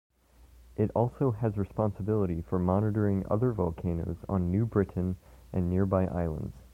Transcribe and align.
It 0.77 0.89
also 0.95 1.29
has 1.29 1.57
responsibility 1.57 2.41
for 2.41 2.57
monitoring 2.57 3.23
other 3.29 3.51
volcanoes 3.53 4.17
on 4.27 4.49
New 4.49 4.65
Britain 4.65 5.15
and 5.53 5.69
nearby 5.69 6.07
islands. 6.07 6.55